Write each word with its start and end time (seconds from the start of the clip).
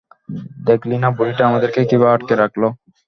দেখলিনা 0.67 1.09
বুড়িটা 1.17 1.43
আমাদেরকে 1.49 1.79
কীভাবে 1.89 2.13
আটকে 2.15 2.33
রাখলো। 2.37 2.67